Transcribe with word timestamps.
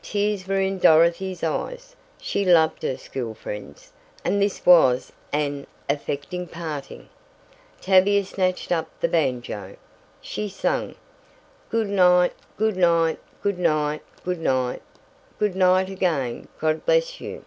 Tears 0.00 0.48
were 0.48 0.58
in 0.58 0.78
Dorothy's 0.78 1.44
eyes. 1.44 1.94
She 2.18 2.46
loved 2.46 2.82
her 2.82 2.96
school 2.96 3.34
friends, 3.34 3.92
and 4.24 4.40
this 4.40 4.64
was 4.64 5.12
an 5.34 5.66
affecting 5.86 6.46
parting. 6.46 7.10
Tavia 7.82 8.24
snatched 8.24 8.72
up 8.72 8.88
the 9.00 9.08
banjo. 9.08 9.76
She 10.22 10.48
sang: 10.48 10.94
"Good 11.68 11.90
night! 11.90 12.32
Good 12.56 12.78
night! 12.78 13.18
Good 13.42 13.58
night! 13.58 14.00
Good 14.24 14.40
night! 14.40 14.80
Good 15.38 15.54
night 15.54 15.90
again; 15.90 16.48
God 16.58 16.86
bless 16.86 17.20
you. 17.20 17.44